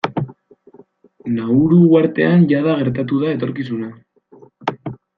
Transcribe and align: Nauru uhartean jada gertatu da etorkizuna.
Nauru 1.35 1.79
uhartean 1.89 2.49
jada 2.55 2.75
gertatu 2.83 3.23
da 3.27 3.37
etorkizuna. 3.39 3.95